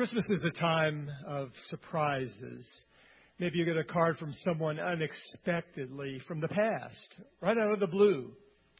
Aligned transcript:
Christmas 0.00 0.30
is 0.30 0.42
a 0.44 0.58
time 0.58 1.10
of 1.26 1.50
surprises. 1.68 2.66
Maybe 3.38 3.58
you 3.58 3.66
get 3.66 3.76
a 3.76 3.84
card 3.84 4.16
from 4.16 4.32
someone 4.44 4.80
unexpectedly 4.80 6.22
from 6.26 6.40
the 6.40 6.48
past, 6.48 7.20
right 7.42 7.58
out 7.58 7.70
of 7.70 7.80
the 7.80 7.86
blue, 7.86 8.32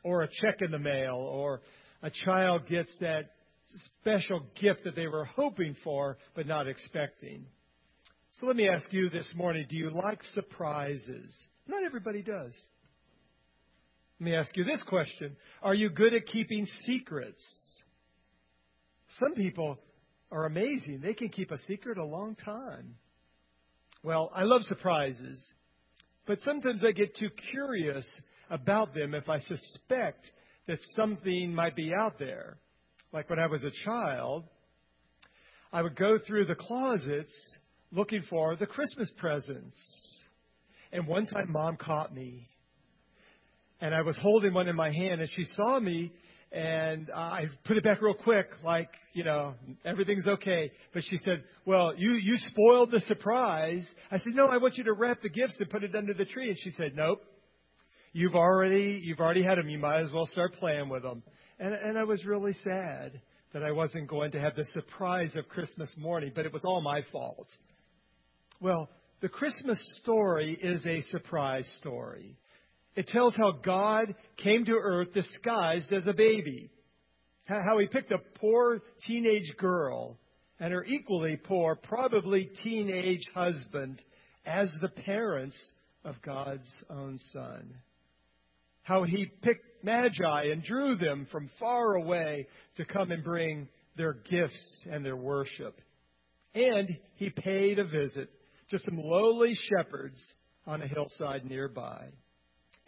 or 0.02 0.22
a 0.22 0.28
check 0.40 0.62
in 0.62 0.70
the 0.70 0.78
mail, 0.78 1.16
or 1.16 1.60
a 2.02 2.08
child 2.24 2.66
gets 2.70 2.90
that 3.00 3.32
special 4.00 4.46
gift 4.58 4.84
that 4.84 4.96
they 4.96 5.08
were 5.08 5.26
hoping 5.26 5.76
for 5.84 6.16
but 6.34 6.46
not 6.46 6.66
expecting. 6.66 7.44
So 8.38 8.46
let 8.46 8.56
me 8.56 8.66
ask 8.66 8.90
you 8.90 9.10
this 9.10 9.30
morning 9.36 9.66
do 9.68 9.76
you 9.76 9.90
like 9.90 10.22
surprises? 10.32 11.36
Not 11.68 11.84
everybody 11.84 12.22
does. 12.22 12.56
Let 14.18 14.24
me 14.24 14.34
ask 14.34 14.56
you 14.56 14.64
this 14.64 14.82
question 14.84 15.36
Are 15.62 15.74
you 15.74 15.90
good 15.90 16.14
at 16.14 16.24
keeping 16.24 16.66
secrets? 16.86 17.44
Some 19.18 19.34
people 19.34 19.76
are 20.30 20.46
amazing. 20.46 21.00
They 21.02 21.14
can 21.14 21.28
keep 21.28 21.50
a 21.50 21.58
secret 21.66 21.98
a 21.98 22.04
long 22.04 22.36
time. 22.36 22.94
Well, 24.02 24.30
I 24.34 24.44
love 24.44 24.62
surprises, 24.62 25.42
but 26.26 26.40
sometimes 26.40 26.82
I 26.86 26.92
get 26.92 27.16
too 27.16 27.28
curious 27.50 28.06
about 28.48 28.94
them 28.94 29.14
if 29.14 29.28
I 29.28 29.40
suspect 29.40 30.30
that 30.66 30.78
something 30.96 31.54
might 31.54 31.76
be 31.76 31.92
out 31.92 32.18
there. 32.18 32.56
Like 33.12 33.28
when 33.28 33.38
I 33.38 33.46
was 33.46 33.62
a 33.64 33.70
child, 33.84 34.44
I 35.72 35.82
would 35.82 35.96
go 35.96 36.18
through 36.26 36.46
the 36.46 36.54
closets 36.54 37.34
looking 37.92 38.22
for 38.30 38.56
the 38.56 38.66
Christmas 38.66 39.10
presents. 39.18 39.78
And 40.92 41.06
one 41.06 41.26
time, 41.26 41.52
mom 41.52 41.76
caught 41.76 42.14
me. 42.14 42.48
And 43.80 43.94
I 43.94 44.02
was 44.02 44.16
holding 44.20 44.52
one 44.52 44.68
in 44.68 44.76
my 44.76 44.90
hand, 44.92 45.20
and 45.20 45.30
she 45.30 45.44
saw 45.56 45.78
me 45.78 46.12
and 46.52 47.10
I 47.14 47.44
put 47.64 47.76
it 47.76 47.84
back 47.84 48.02
real 48.02 48.14
quick, 48.14 48.48
like, 48.64 48.90
you 49.12 49.22
know, 49.22 49.54
everything's 49.84 50.26
okay. 50.26 50.72
But 50.92 51.04
she 51.04 51.16
said, 51.18 51.44
well, 51.64 51.94
you, 51.96 52.14
you 52.14 52.36
spoiled 52.38 52.90
the 52.90 53.00
surprise. 53.00 53.86
I 54.10 54.18
said, 54.18 54.34
no, 54.34 54.46
I 54.46 54.56
want 54.56 54.76
you 54.76 54.84
to 54.84 54.92
wrap 54.92 55.22
the 55.22 55.28
gifts 55.28 55.56
and 55.60 55.70
put 55.70 55.84
it 55.84 55.94
under 55.94 56.12
the 56.12 56.24
tree. 56.24 56.48
And 56.48 56.58
she 56.58 56.70
said, 56.70 56.96
nope. 56.96 57.22
You've 58.12 58.34
already, 58.34 59.00
you've 59.04 59.20
already 59.20 59.44
had 59.44 59.58
them. 59.58 59.68
You 59.68 59.78
might 59.78 60.02
as 60.02 60.10
well 60.10 60.26
start 60.26 60.54
playing 60.54 60.88
with 60.88 61.04
them. 61.04 61.22
And, 61.60 61.72
and 61.72 61.96
I 61.96 62.02
was 62.02 62.24
really 62.24 62.54
sad 62.64 63.20
that 63.52 63.62
I 63.62 63.70
wasn't 63.70 64.08
going 64.08 64.32
to 64.32 64.40
have 64.40 64.56
the 64.56 64.64
surprise 64.72 65.30
of 65.36 65.48
Christmas 65.48 65.90
morning, 65.96 66.32
but 66.34 66.46
it 66.46 66.52
was 66.52 66.64
all 66.64 66.80
my 66.80 67.02
fault. 67.12 67.46
Well, 68.60 68.88
the 69.20 69.28
Christmas 69.28 69.78
story 70.02 70.58
is 70.60 70.84
a 70.84 71.02
surprise 71.10 71.68
story. 71.78 72.36
It 72.96 73.06
tells 73.08 73.36
how 73.36 73.52
God 73.52 74.14
came 74.36 74.64
to 74.64 74.72
earth 74.72 75.12
disguised 75.12 75.92
as 75.92 76.06
a 76.06 76.12
baby. 76.12 76.70
How 77.44 77.78
he 77.78 77.86
picked 77.86 78.12
a 78.12 78.18
poor 78.36 78.82
teenage 79.06 79.56
girl 79.58 80.18
and 80.60 80.72
her 80.72 80.84
equally 80.84 81.36
poor, 81.36 81.74
probably 81.74 82.50
teenage 82.62 83.26
husband 83.34 84.02
as 84.44 84.70
the 84.80 84.88
parents 84.88 85.56
of 86.04 86.20
God's 86.22 86.70
own 86.88 87.18
son. 87.32 87.74
How 88.82 89.04
he 89.04 89.26
picked 89.42 89.84
magi 89.84 90.44
and 90.52 90.62
drew 90.62 90.96
them 90.96 91.26
from 91.30 91.50
far 91.58 91.94
away 91.94 92.46
to 92.76 92.84
come 92.84 93.10
and 93.10 93.24
bring 93.24 93.68
their 93.96 94.14
gifts 94.14 94.84
and 94.90 95.04
their 95.04 95.16
worship. 95.16 95.80
And 96.54 96.88
he 97.14 97.30
paid 97.30 97.78
a 97.78 97.84
visit 97.84 98.30
to 98.70 98.78
some 98.80 98.98
lowly 98.98 99.54
shepherds 99.54 100.22
on 100.66 100.82
a 100.82 100.86
hillside 100.86 101.44
nearby. 101.44 102.08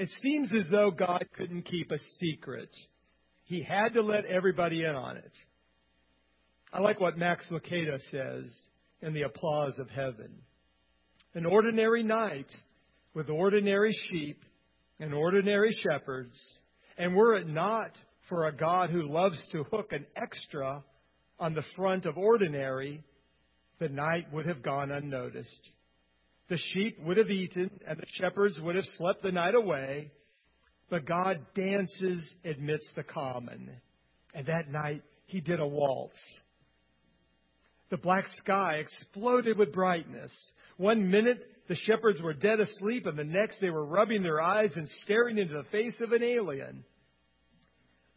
It 0.03 0.11
seems 0.21 0.53
as 0.53 0.69
though 0.69 0.91
God 0.91 1.25
couldn't 1.37 1.63
keep 1.63 1.93
a 1.93 1.99
secret. 2.19 2.75
He 3.45 3.63
had 3.63 3.91
to 3.91 4.03
let 4.03 4.25
everybody 4.25 4.83
in 4.83 4.97
on 4.97 5.17
it. 5.17 5.31
I 6.73 6.81
like 6.81 6.99
what 6.99 7.17
Max 7.17 7.47
Lucado 7.53 8.01
says 8.11 8.53
in 9.01 9.13
The 9.13 9.23
Applause 9.23 9.79
of 9.79 9.89
Heaven. 9.91 10.33
An 11.35 11.47
ordinary 11.47 12.03
night 12.03 12.51
with 13.15 13.31
ordinary 13.31 13.97
sheep 14.11 14.43
and 14.99 15.15
ordinary 15.15 15.73
shepherds, 15.73 16.37
and 16.99 17.15
were 17.15 17.37
it 17.37 17.47
not 17.47 17.97
for 18.29 18.49
a 18.49 18.53
God 18.53 18.91
who 18.91 19.03
loves 19.03 19.41
to 19.53 19.63
hook 19.71 19.93
an 19.93 20.05
extra 20.17 20.83
on 21.39 21.55
the 21.55 21.65
front 21.77 22.07
of 22.07 22.19
ordinary, 22.19 23.05
the 23.79 23.89
night 23.89 24.33
would 24.33 24.47
have 24.47 24.65
gone 24.65 24.91
unnoticed. 24.91 25.69
The 26.53 26.59
sheep 26.75 26.99
would 27.01 27.17
have 27.17 27.31
eaten, 27.31 27.71
and 27.89 27.99
the 27.99 28.05
shepherds 28.13 28.61
would 28.61 28.77
have 28.77 28.85
slept 28.99 29.23
the 29.23 29.33
night 29.33 29.55
away. 29.55 30.11
But 30.91 31.07
God 31.07 31.41
dances 31.55 32.21
amidst 32.45 32.95
the 32.95 33.05
common. 33.05 33.71
And 34.35 34.47
that 34.49 34.71
night, 34.71 35.01
he 35.25 35.41
did 35.41 35.61
a 35.61 35.67
waltz. 35.67 36.21
The 37.89 37.97
black 37.97 38.27
sky 38.43 38.83
exploded 38.83 39.57
with 39.57 39.73
brightness. 39.73 40.31
One 40.77 41.11
minute, 41.11 41.43
the 41.69 41.75
shepherds 41.75 42.21
were 42.21 42.35
dead 42.35 42.61
asleep, 42.61 43.07
and 43.07 43.19
the 43.19 43.25
next, 43.25 43.59
they 43.63 43.71
were 43.71 43.87
rubbing 43.87 44.23
their 44.23 44.43
eyes 44.43 44.73
and 44.77 44.87
staring 45.05 45.39
into 45.39 45.55
the 45.55 45.71
face 45.71 45.97
of 46.03 46.13
an 46.13 46.23
alien. 46.23 46.85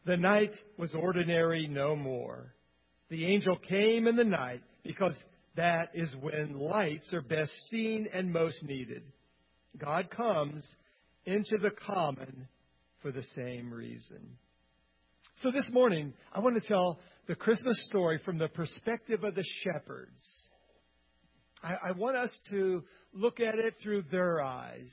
The 0.06 0.18
night 0.18 0.52
was 0.78 0.94
ordinary 0.94 1.68
no 1.68 1.96
more. 1.96 2.54
The 3.08 3.28
angel 3.28 3.56
came 3.56 4.08
in 4.08 4.18
the 4.18 4.26
night 4.26 4.62
because 4.84 5.18
that 5.56 5.92
is 5.94 6.14
when 6.20 6.60
lights 6.60 7.14
are 7.14 7.22
best 7.22 7.52
seen 7.70 8.08
and 8.14 8.32
most 8.32 8.64
needed. 8.64 9.04
God 9.78 10.10
comes 10.10 10.64
into 11.26 11.58
the 11.62 11.72
common 11.72 12.48
for 13.02 13.12
the 13.12 13.24
same 13.36 13.74
reason. 13.74 14.38
So 15.38 15.52
this 15.52 15.70
morning, 15.72 16.14
I 16.34 16.40
want 16.40 16.62
to 16.62 16.68
tell 16.68 17.00
the 17.28 17.36
Christmas 17.36 17.80
story 17.88 18.20
from 18.24 18.38
the 18.38 18.48
perspective 18.48 19.24
of 19.24 19.36
the 19.36 19.44
shepherds. 19.64 20.26
I, 21.62 21.90
I 21.90 21.92
want 21.92 22.16
us 22.16 22.32
to 22.52 22.84
look 23.14 23.40
at 23.40 23.56
it 23.56 23.76
through 23.82 24.04
their 24.12 24.42
eyes. 24.42 24.90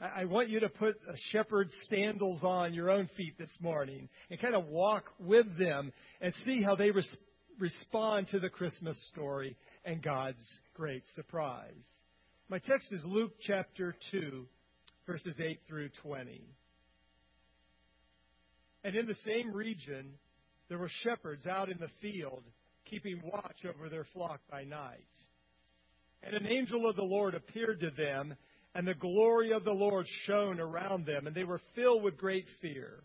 I, 0.00 0.22
I 0.22 0.24
want 0.24 0.48
you 0.48 0.60
to 0.60 0.68
put 0.68 0.96
a 1.08 1.16
shepherd's 1.30 1.72
sandals 1.88 2.40
on 2.42 2.74
your 2.74 2.90
own 2.90 3.08
feet 3.16 3.38
this 3.38 3.56
morning 3.60 4.08
and 4.30 4.40
kind 4.40 4.54
of 4.54 4.66
walk 4.66 5.04
with 5.18 5.46
them 5.58 5.92
and 6.20 6.34
see 6.44 6.62
how 6.62 6.74
they 6.74 6.90
res- 6.90 7.16
respond 7.58 8.28
to 8.28 8.38
the 8.38 8.48
Christmas 8.48 8.96
story 9.08 9.56
and 9.84 10.02
God's 10.02 10.44
great 10.74 11.02
surprise. 11.14 11.84
My 12.48 12.58
text 12.58 12.92
is 12.92 13.02
Luke 13.04 13.32
chapter 13.40 13.96
2, 14.10 14.46
verses 15.06 15.40
8 15.40 15.60
through 15.66 15.90
20. 16.02 16.44
And 18.84 18.94
in 18.94 19.06
the 19.06 19.16
same 19.24 19.52
region, 19.52 20.12
there 20.68 20.78
were 20.78 20.90
shepherds 21.02 21.46
out 21.46 21.70
in 21.70 21.78
the 21.78 21.90
field, 22.00 22.44
keeping 22.88 23.20
watch 23.24 23.64
over 23.68 23.88
their 23.88 24.06
flock 24.12 24.40
by 24.50 24.64
night. 24.64 25.00
And 26.22 26.34
an 26.34 26.46
angel 26.46 26.88
of 26.88 26.96
the 26.96 27.02
Lord 27.02 27.34
appeared 27.34 27.80
to 27.80 27.90
them, 27.90 28.34
and 28.74 28.86
the 28.86 28.94
glory 28.94 29.52
of 29.52 29.64
the 29.64 29.72
Lord 29.72 30.06
shone 30.26 30.60
around 30.60 31.06
them, 31.06 31.26
and 31.26 31.34
they 31.34 31.44
were 31.44 31.60
filled 31.74 32.02
with 32.02 32.16
great 32.16 32.46
fear. 32.60 33.02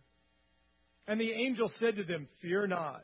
And 1.08 1.20
the 1.20 1.32
angel 1.32 1.72
said 1.80 1.96
to 1.96 2.04
them, 2.04 2.28
Fear 2.42 2.68
not, 2.68 3.04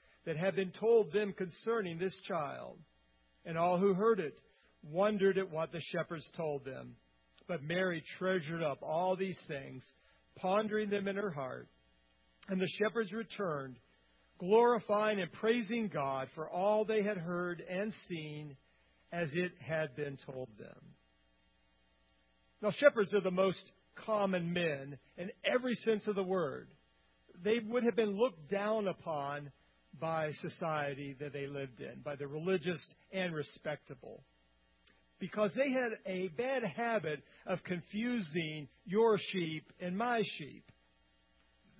that 0.25 0.37
had 0.37 0.55
been 0.55 0.71
told 0.71 1.11
them 1.11 1.33
concerning 1.33 1.97
this 1.97 2.15
child. 2.27 2.77
And 3.45 3.57
all 3.57 3.77
who 3.77 3.93
heard 3.93 4.19
it 4.19 4.39
wondered 4.83 5.37
at 5.37 5.51
what 5.51 5.71
the 5.71 5.81
shepherds 5.91 6.27
told 6.35 6.65
them. 6.65 6.95
But 7.47 7.63
Mary 7.63 8.03
treasured 8.19 8.63
up 8.63 8.79
all 8.81 9.15
these 9.15 9.39
things, 9.47 9.83
pondering 10.35 10.89
them 10.89 11.07
in 11.07 11.15
her 11.15 11.31
heart. 11.31 11.67
And 12.47 12.61
the 12.61 12.69
shepherds 12.79 13.11
returned, 13.11 13.77
glorifying 14.39 15.19
and 15.19 15.31
praising 15.31 15.87
God 15.87 16.27
for 16.35 16.49
all 16.49 16.85
they 16.85 17.03
had 17.03 17.17
heard 17.17 17.63
and 17.67 17.93
seen 18.07 18.55
as 19.11 19.29
it 19.33 19.51
had 19.59 19.95
been 19.95 20.17
told 20.25 20.49
them. 20.57 20.77
Now, 22.61 22.71
shepherds 22.71 23.13
are 23.13 23.21
the 23.21 23.31
most 23.31 23.71
common 24.05 24.53
men 24.53 24.97
in 25.17 25.31
every 25.43 25.75
sense 25.75 26.07
of 26.07 26.15
the 26.15 26.23
word. 26.23 26.69
They 27.43 27.59
would 27.59 27.83
have 27.83 27.95
been 27.95 28.17
looked 28.17 28.49
down 28.49 28.87
upon 28.87 29.51
by 29.99 30.31
society 30.41 31.15
that 31.19 31.33
they 31.33 31.47
lived 31.47 31.79
in, 31.79 32.01
by 32.03 32.15
the 32.15 32.27
religious 32.27 32.81
and 33.11 33.33
respectable. 33.33 34.23
Because 35.19 35.51
they 35.55 35.71
had 35.71 35.91
a 36.07 36.29
bad 36.29 36.63
habit 36.63 37.21
of 37.45 37.63
confusing 37.63 38.67
your 38.85 39.19
sheep 39.31 39.71
and 39.79 39.95
my 39.95 40.23
sheep. 40.37 40.63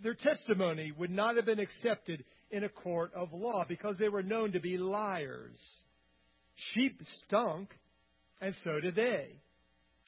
Their 0.03 0.13
testimony 0.13 0.91
would 0.91 1.09
not 1.09 1.35
have 1.35 1.45
been 1.45 1.59
accepted 1.59 2.23
in 2.51 2.63
a 2.63 2.69
court 2.69 3.11
of 3.15 3.33
law 3.33 3.65
because 3.67 3.97
they 3.97 4.09
were 4.09 4.23
known 4.23 4.51
to 4.51 4.59
be 4.59 4.77
liars. 4.77 5.57
Sheep 6.73 6.99
stunk, 7.25 7.69
and 8.39 8.53
so 8.63 8.79
did 8.79 8.95
they. 8.95 9.41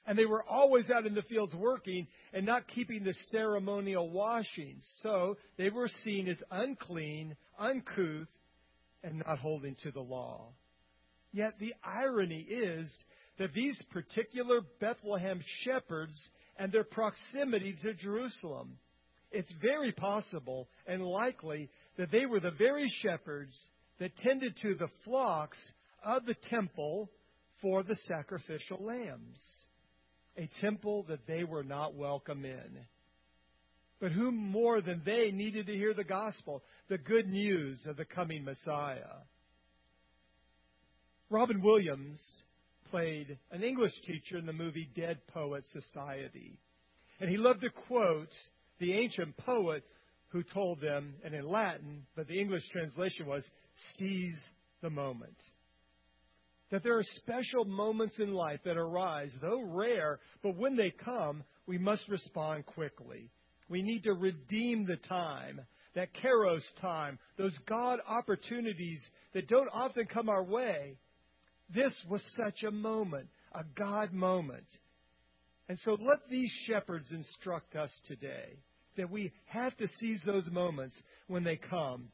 And 0.05 0.17
they 0.17 0.25
were 0.25 0.43
always 0.43 0.91
out 0.91 1.05
in 1.05 1.15
the 1.15 1.21
fields 1.23 1.53
working 1.53 2.07
and 2.33 2.45
not 2.45 2.67
keeping 2.67 3.03
the 3.03 3.13
ceremonial 3.31 4.09
washings. 4.09 4.85
So 5.01 5.37
they 5.57 5.69
were 5.69 5.89
seen 6.03 6.27
as 6.27 6.37
unclean, 6.51 7.37
uncouth, 7.59 8.27
and 9.03 9.23
not 9.25 9.39
holding 9.39 9.75
to 9.83 9.91
the 9.91 10.01
law. 10.01 10.53
Yet 11.31 11.55
the 11.59 11.73
irony 11.83 12.41
is 12.41 12.91
that 13.37 13.53
these 13.53 13.79
particular 13.91 14.61
Bethlehem 14.79 15.41
shepherds 15.63 16.19
and 16.57 16.71
their 16.71 16.83
proximity 16.83 17.75
to 17.81 17.93
Jerusalem, 17.95 18.77
it's 19.31 19.51
very 19.61 19.91
possible 19.91 20.69
and 20.85 21.03
likely 21.03 21.69
that 21.97 22.11
they 22.11 22.25
were 22.25 22.39
the 22.39 22.51
very 22.51 22.91
shepherds 23.01 23.57
that 23.99 24.15
tended 24.17 24.55
to 24.61 24.75
the 24.75 24.89
flocks 25.03 25.57
of 26.03 26.25
the 26.25 26.35
temple 26.49 27.09
for 27.61 27.83
the 27.83 27.95
sacrificial 28.07 28.77
lambs 28.79 29.39
a 30.37 30.49
temple 30.61 31.05
that 31.09 31.25
they 31.27 31.43
were 31.43 31.63
not 31.63 31.95
welcome 31.95 32.45
in. 32.45 32.77
But 34.03 34.11
who 34.11 34.33
more 34.33 34.81
than 34.81 35.01
they 35.05 35.31
needed 35.31 35.67
to 35.67 35.73
hear 35.73 35.93
the 35.93 36.03
gospel, 36.03 36.61
the 36.89 36.97
good 36.97 37.25
news 37.29 37.79
of 37.87 37.95
the 37.95 38.03
coming 38.03 38.43
Messiah? 38.43 39.21
Robin 41.29 41.61
Williams 41.61 42.21
played 42.91 43.37
an 43.49 43.63
English 43.63 43.93
teacher 44.05 44.35
in 44.35 44.45
the 44.45 44.51
movie 44.51 44.89
Dead 44.93 45.25
Poet 45.27 45.63
Society. 45.71 46.59
And 47.21 47.29
he 47.29 47.37
loved 47.37 47.61
to 47.61 47.69
quote 47.69 48.27
the 48.79 48.91
ancient 48.91 49.37
poet 49.37 49.85
who 50.27 50.43
told 50.43 50.81
them, 50.81 51.13
and 51.23 51.33
in 51.33 51.47
Latin, 51.47 52.05
but 52.13 52.27
the 52.27 52.41
English 52.41 52.67
translation 52.73 53.25
was, 53.25 53.45
seize 53.97 54.37
the 54.81 54.89
moment 54.89 55.37
that 56.71 56.83
there 56.83 56.97
are 56.97 57.05
special 57.15 57.63
moments 57.63 58.19
in 58.19 58.33
life 58.33 58.59
that 58.65 58.75
arise, 58.75 59.31
though 59.41 59.61
rare, 59.61 60.19
but 60.41 60.57
when 60.57 60.75
they 60.75 60.89
come, 60.89 61.45
we 61.67 61.77
must 61.77 62.05
respond 62.09 62.65
quickly. 62.65 63.29
We 63.69 63.81
need 63.81 64.03
to 64.03 64.13
redeem 64.13 64.85
the 64.85 64.97
time, 64.97 65.61
that 65.95 66.09
Kairos 66.23 66.63
time, 66.81 67.19
those 67.37 67.57
God 67.67 67.99
opportunities 68.07 68.99
that 69.33 69.47
don't 69.47 69.69
often 69.73 70.05
come 70.05 70.29
our 70.29 70.43
way. 70.43 70.97
This 71.73 71.93
was 72.09 72.21
such 72.43 72.63
a 72.63 72.71
moment, 72.71 73.27
a 73.53 73.63
God 73.75 74.11
moment. 74.11 74.65
And 75.69 75.77
so 75.85 75.91
let 75.91 76.19
these 76.29 76.51
shepherds 76.67 77.11
instruct 77.11 77.75
us 77.75 77.91
today 78.05 78.57
that 78.97 79.09
we 79.09 79.31
have 79.45 79.75
to 79.77 79.87
seize 79.99 80.19
those 80.25 80.47
moments 80.51 80.95
when 81.27 81.43
they 81.43 81.55
come, 81.55 82.09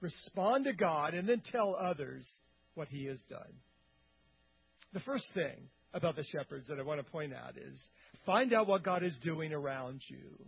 respond 0.00 0.64
to 0.64 0.72
God, 0.72 1.14
and 1.14 1.28
then 1.28 1.42
tell 1.52 1.76
others 1.76 2.26
what 2.74 2.88
He 2.88 3.04
has 3.06 3.20
done. 3.28 3.52
The 4.92 5.00
first 5.00 5.26
thing 5.34 5.68
about 5.92 6.16
the 6.16 6.24
shepherds 6.24 6.66
that 6.68 6.78
I 6.78 6.82
want 6.82 7.04
to 7.04 7.10
point 7.10 7.32
out 7.34 7.56
is 7.56 7.80
find 8.26 8.52
out 8.52 8.66
what 8.66 8.82
God 8.82 9.02
is 9.04 9.16
doing 9.22 9.52
around 9.52 10.00
you. 10.08 10.38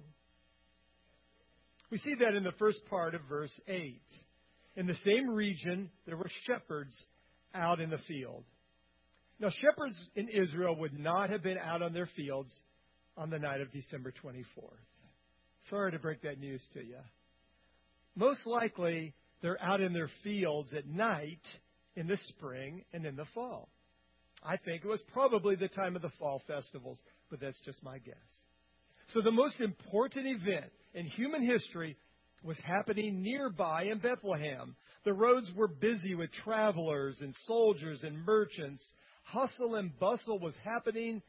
We 1.91 1.99
see 1.99 2.15
that 2.21 2.35
in 2.35 2.43
the 2.43 2.53
first 2.53 2.85
part 2.91 3.15
of 3.15 3.23
verse 3.29 3.53
8. 3.69 4.01
In 4.77 4.87
the 4.87 4.97
same 5.05 5.29
region, 5.29 5.91
there 6.07 6.17
were 6.17 6.31
shepherds 6.45 6.95
out 7.55 7.81
in 7.81 7.91
the 7.91 7.99
field. 8.09 8.45
Now, 9.39 9.51
shepherds 9.51 9.97
in 10.15 10.29
Israel 10.29 10.77
would 10.77 10.99
not 10.99 11.31
have 11.31 11.43
been 11.43 11.59
out 11.59 11.83
on 11.83 11.93
their 11.93 12.09
fields 12.17 12.51
on 13.17 13.31
the 13.31 13.39
night 13.39 13.61
of 13.61 13.73
December 13.73 14.13
24th. 14.23 14.45
Sorry 15.71 15.93
to 15.93 15.99
break 15.99 16.23
that 16.23 16.39
news 16.39 16.63
to 16.75 16.85
you. 16.85 16.99
Most 18.15 18.47
likely, 18.47 19.15
they're 19.43 19.63
out 19.63 19.81
in 19.81 19.93
their 19.93 20.11
fields 20.23 20.73
at 20.75 20.87
night 20.87 21.43
in 21.97 22.07
the 22.07 22.19
spring 22.29 22.85
and 22.93 23.05
in 23.05 23.17
the 23.17 23.27
fall. 23.35 23.69
I 24.43 24.57
think 24.57 24.85
it 24.85 24.89
was 24.89 25.03
probably 25.13 25.57
the 25.57 25.69
time 25.69 25.97
of 25.97 26.03
the 26.03 26.13
fall 26.19 26.43
festivals, 26.47 26.99
but 27.31 27.41
that's 27.41 27.61
just 27.65 27.83
my 27.83 27.99
guess. 27.99 28.15
So 29.09 29.21
the 29.21 29.31
most 29.31 29.61
important 29.61 30.27
event 30.27 30.71
in 30.97 31.05
human 31.07 31.47
history 31.47 31.97
was 32.43 32.59
happening 32.65 33.23
nearby 33.23 33.85
in 33.85 33.99
Bethlehem. 33.99 34.75
The 35.05 35.13
roads 35.13 35.51
were 35.55 35.69
busy 35.69 36.15
with 36.15 36.33
travelers 36.33 37.19
and 37.21 37.35
soldiers 37.47 38.01
and 38.03 38.25
merchants. 38.25 38.83
Hustle 39.25 39.75
and 39.75 39.97
bustle 39.99 40.39
was 40.39 40.55
happening 40.65 41.23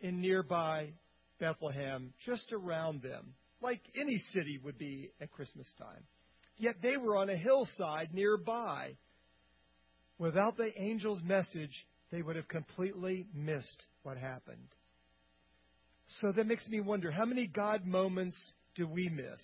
in 0.00 0.20
nearby 0.20 0.92
Bethlehem, 1.40 2.12
just 2.24 2.52
around 2.52 3.02
them, 3.02 3.34
like 3.60 3.80
any 3.98 4.18
city 4.32 4.60
would 4.62 4.78
be 4.78 5.10
at 5.20 5.32
Christmas 5.32 5.66
time. 5.78 6.04
Yet 6.56 6.76
they 6.80 6.96
were 6.96 7.16
on 7.16 7.30
a 7.30 7.36
hillside 7.36 8.14
nearby. 8.14 8.96
Without 10.18 10.56
the 10.56 10.70
angel's 10.78 11.22
message, 11.22 11.86
they 12.12 12.22
would 12.22 12.36
have 12.36 12.48
completely 12.48 13.26
missed 13.34 13.86
what 14.02 14.18
happened. 14.18 14.68
So 16.20 16.32
that 16.32 16.46
makes 16.46 16.68
me 16.68 16.80
wonder 16.80 17.10
how 17.10 17.24
many 17.24 17.46
God 17.46 17.86
moments 17.86 18.36
do 18.80 18.88
we 18.88 19.10
miss? 19.10 19.40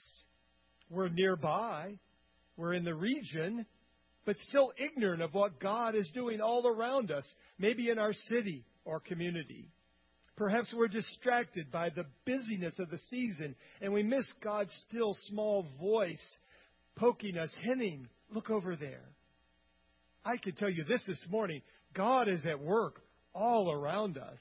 We're 0.88 1.10
nearby, 1.10 1.98
we're 2.56 2.72
in 2.72 2.84
the 2.84 2.94
region, 2.94 3.66
but 4.24 4.38
still 4.48 4.72
ignorant 4.78 5.20
of 5.20 5.34
what 5.34 5.60
God 5.60 5.94
is 5.94 6.10
doing 6.14 6.40
all 6.40 6.66
around 6.66 7.10
us, 7.10 7.24
maybe 7.58 7.90
in 7.90 7.98
our 7.98 8.14
city 8.30 8.64
or 8.86 8.98
community. 8.98 9.68
Perhaps 10.36 10.72
we're 10.74 10.88
distracted 10.88 11.70
by 11.70 11.90
the 11.90 12.06
busyness 12.24 12.78
of 12.78 12.88
the 12.88 12.98
season 13.10 13.54
and 13.82 13.92
we 13.92 14.02
miss 14.02 14.24
God's 14.42 14.72
still 14.88 15.14
small 15.28 15.66
voice 15.78 16.22
poking 16.96 17.36
us, 17.36 17.50
hinting, 17.62 18.08
look 18.30 18.48
over 18.48 18.74
there. 18.74 19.04
I 20.24 20.38
can 20.38 20.54
tell 20.54 20.70
you 20.70 20.84
this 20.84 21.02
this 21.06 21.24
morning 21.28 21.60
God 21.94 22.28
is 22.28 22.44
at 22.46 22.58
work 22.58 23.02
all 23.34 23.70
around 23.70 24.16
us. 24.16 24.38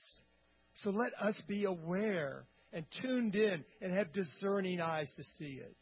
So 0.83 0.89
let 0.89 1.11
us 1.21 1.35
be 1.47 1.65
aware 1.65 2.45
and 2.75 2.85
tuned 3.01 3.35
in 3.35 3.63
and 3.81 3.93
have 3.93 4.13
discerning 4.13 4.81
eyes 4.81 5.09
to 5.15 5.23
see 5.39 5.59
it. 5.61 5.75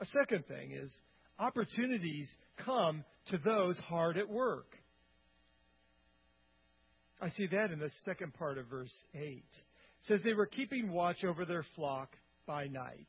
A 0.00 0.06
second 0.06 0.46
thing 0.46 0.72
is 0.72 0.90
opportunities 1.38 2.28
come 2.64 3.04
to 3.28 3.38
those 3.38 3.78
hard 3.78 4.16
at 4.16 4.28
work. 4.28 4.66
I 7.20 7.28
see 7.28 7.46
that 7.46 7.70
in 7.70 7.78
the 7.78 7.90
second 8.04 8.34
part 8.34 8.58
of 8.58 8.66
verse 8.66 8.92
8. 9.14 9.20
It 9.20 9.44
says 10.08 10.20
they 10.24 10.34
were 10.34 10.46
keeping 10.46 10.90
watch 10.90 11.22
over 11.22 11.44
their 11.44 11.64
flock 11.76 12.16
by 12.46 12.66
night. 12.66 13.08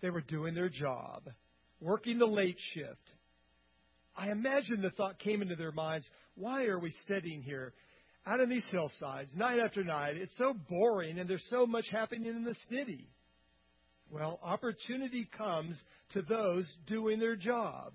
They 0.00 0.10
were 0.10 0.22
doing 0.22 0.54
their 0.54 0.70
job, 0.70 1.28
working 1.80 2.18
the 2.18 2.26
late 2.26 2.58
shift, 2.72 3.10
I 4.16 4.30
imagine 4.30 4.80
the 4.80 4.90
thought 4.90 5.18
came 5.18 5.42
into 5.42 5.56
their 5.56 5.72
minds 5.72 6.08
why 6.36 6.64
are 6.64 6.78
we 6.78 6.92
sitting 7.08 7.42
here 7.42 7.72
out 8.26 8.40
on 8.40 8.48
these 8.48 8.64
hillsides 8.70 9.30
night 9.34 9.58
after 9.58 9.84
night? 9.84 10.16
It's 10.16 10.36
so 10.38 10.54
boring 10.68 11.18
and 11.18 11.28
there's 11.28 11.46
so 11.50 11.66
much 11.66 11.86
happening 11.90 12.26
in 12.26 12.44
the 12.44 12.56
city. 12.70 13.08
Well, 14.10 14.38
opportunity 14.42 15.28
comes 15.36 15.76
to 16.10 16.22
those 16.22 16.70
doing 16.86 17.18
their 17.18 17.36
job. 17.36 17.94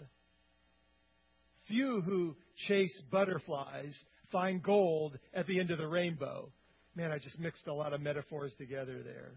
Few 1.67 2.01
who 2.01 2.35
chase 2.67 3.01
butterflies 3.11 3.95
find 4.31 4.61
gold 4.61 5.17
at 5.33 5.47
the 5.47 5.59
end 5.59 5.71
of 5.71 5.77
the 5.77 5.87
rainbow. 5.87 6.51
Man, 6.95 7.11
I 7.11 7.19
just 7.19 7.39
mixed 7.39 7.67
a 7.67 7.73
lot 7.73 7.93
of 7.93 8.01
metaphors 8.01 8.53
together 8.57 9.01
there. 9.03 9.31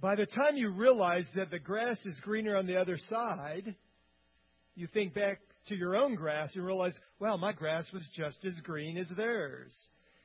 By 0.00 0.14
the 0.16 0.26
time 0.26 0.56
you 0.56 0.70
realize 0.70 1.26
that 1.34 1.50
the 1.50 1.58
grass 1.58 1.98
is 2.06 2.18
greener 2.22 2.56
on 2.56 2.66
the 2.66 2.76
other 2.76 2.96
side, 3.10 3.74
you 4.74 4.86
think 4.86 5.14
back 5.14 5.40
to 5.66 5.76
your 5.76 5.96
own 5.96 6.14
grass 6.14 6.54
and 6.54 6.64
realize, 6.64 6.98
well, 7.18 7.38
my 7.38 7.52
grass 7.52 7.90
was 7.92 8.06
just 8.14 8.44
as 8.44 8.54
green 8.62 8.96
as 8.96 9.06
theirs. 9.16 9.72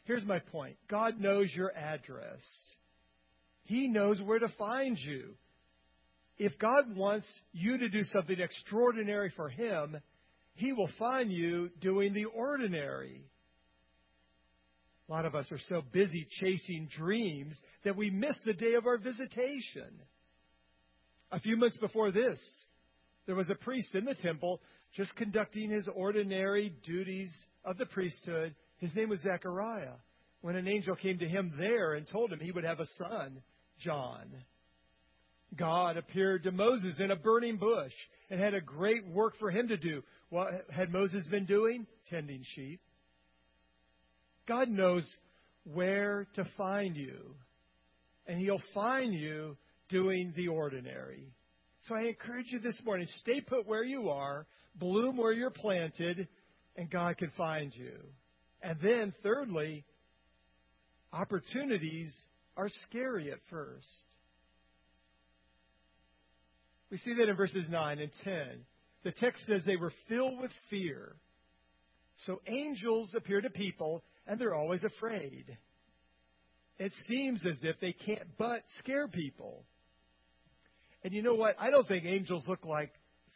Here's 0.06 0.25
my 0.25 0.39
point 0.39 0.77
God 0.89 1.20
knows 1.20 1.51
your 1.53 1.75
address, 1.75 2.41
He 3.63 3.88
knows 3.88 4.22
where 4.22 4.39
to 4.39 4.50
find 4.58 4.98
you. 4.98 5.36
If 6.39 6.60
God 6.60 6.96
wants 6.96 7.25
you 7.51 7.79
to 7.79 7.89
do 7.89 8.03
something 8.13 8.39
extraordinary 8.39 9.32
for 9.36 9.50
Him, 9.50 9.98
He 10.53 10.72
will 10.72 10.89
find 11.00 11.32
you 11.32 11.70
doing 11.82 12.13
the 12.13 12.25
ordinary. 12.25 13.25
A 15.10 15.12
lot 15.12 15.25
of 15.25 15.36
us 15.36 15.51
are 15.51 15.60
so 15.70 15.82
busy 15.94 16.27
chasing 16.29 16.89
dreams 16.96 17.56
that 17.86 17.96
we 17.96 18.10
miss 18.10 18.38
the 18.46 18.53
day 18.53 18.74
of 18.74 18.86
our 18.86 18.98
visitation. 18.98 19.89
A 21.32 21.39
few 21.39 21.56
months 21.56 21.77
before 21.77 22.12
this, 22.12 22.39
there 23.25 23.36
was 23.36 23.50
a 23.50 23.56
priest 23.56 23.96
in 23.96 24.06
the 24.06 24.15
temple 24.15 24.62
just 24.98 25.16
conducting 25.16 25.70
his 25.70 25.88
ordinary 25.96 26.74
duties 26.84 27.32
of 27.63 27.77
the 27.77 27.86
priesthood. 27.86 28.56
His 28.77 28.94
name 28.96 29.10
was 29.10 29.22
Zechariah. 29.22 29.94
when 30.42 30.56
an 30.56 30.68
angel 30.68 30.96
came 30.96 31.18
to 31.20 31.27
him 31.27 31.54
there 31.58 31.94
and 31.94 32.08
told 32.08 32.32
him 32.32 32.39
he 32.39 32.51
would 32.51 32.63
have 32.63 32.80
a 32.80 32.86
son, 32.98 33.42
John. 33.80 34.27
God 35.56 35.98
appeared 35.98 36.44
to 36.44 36.51
Moses 36.51 37.00
in 37.00 37.12
a 37.12 37.16
burning 37.16 37.58
bush 37.58 37.94
and 38.30 38.39
had 38.39 38.54
a 38.54 38.62
great 38.62 39.08
work 39.08 39.34
for 39.39 39.50
him 39.50 39.68
to 39.70 39.77
do. 39.77 40.04
What 40.30 40.66
had 40.70 40.92
Moses 40.92 41.25
been 41.27 41.46
doing? 41.46 41.88
Tending 42.10 42.44
sheep. 42.56 42.82
God 44.48 44.70
knows 44.70 45.04
where 45.74 46.27
to 46.36 46.48
find 46.58 46.96
you, 46.96 47.36
and 48.25 48.39
He'll 48.39 48.62
find 48.74 49.13
you 49.13 49.58
doing 49.89 50.34
the 50.36 50.48
ordinary. 50.48 51.27
So 51.88 51.96
I 51.96 52.04
encourage 52.04 52.51
you 52.51 52.60
this 52.60 52.80
morning 52.86 53.08
stay 53.18 53.42
put 53.42 53.68
where 53.68 53.84
you 53.84 54.10
are, 54.10 54.46
bloom 54.79 55.17
where 55.17 55.34
you're 55.34 55.50
planted, 55.50 56.27
and 56.75 56.89
God 56.89 57.17
can 57.17 57.31
find 57.38 57.74
you. 57.75 57.93
And 58.62 58.77
then, 58.81 59.13
thirdly, 59.24 59.86
opportunities 61.13 62.12
are 62.55 62.69
scary 62.88 63.31
at 63.31 63.39
first. 63.50 63.88
We 66.89 66.98
see 66.98 67.13
that 67.13 67.29
in 67.29 67.36
verses 67.36 67.67
9 67.69 68.00
and 68.00 68.12
10. 68.24 68.65
The 69.03 69.12
text 69.12 69.46
says 69.46 69.62
they 69.65 69.75
were 69.75 69.93
filled 70.10 70.39
with 70.39 70.51
fear. 70.69 71.15
So 72.25 72.41
angels 72.48 73.13
appear 73.15 73.41
to 73.41 73.50
people, 73.50 74.03
and 74.25 74.39
they're 74.39 74.55
always 74.55 74.84
afraid. 74.84 75.57
It 76.79 76.91
seems 77.07 77.46
as 77.46 77.57
if 77.63 77.79
they 77.79 77.93
can't 77.93 78.27
but 78.38 78.63
scare 78.79 79.07
people. 79.07 79.63
And 81.03 81.13
you 81.13 81.22
know 81.22 81.36
what? 81.36 81.55
I 81.60 81.69
don't 81.69 81.88
think 81.88 82.05
angels 82.05 82.43
look 82.48 82.65
like 82.65 82.91